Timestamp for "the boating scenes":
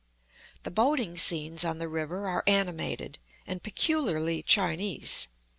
0.63-1.63